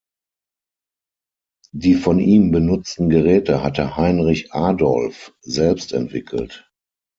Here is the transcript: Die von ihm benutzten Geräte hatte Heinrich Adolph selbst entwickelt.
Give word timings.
Die 1.73 1.93
von 1.93 2.17
ihm 2.17 2.49
benutzten 2.49 3.11
Geräte 3.11 3.61
hatte 3.61 3.97
Heinrich 3.97 4.51
Adolph 4.51 5.31
selbst 5.41 5.93
entwickelt. 5.93 6.67